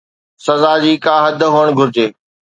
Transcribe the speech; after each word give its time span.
سزا 0.45 0.71
جي 0.83 0.93
ڪا 1.05 1.15
حد 1.25 1.39
هئڻ 1.55 1.67
گهرجي 1.77 2.07